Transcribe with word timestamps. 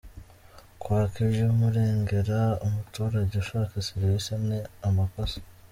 Kwaka 0.81 1.15
iby’umurengera 1.25 2.39
umuturage 2.65 3.33
ushaka 3.43 3.75
serivisi 3.87 4.31
ni 4.47 4.59
amakosa 4.87 5.37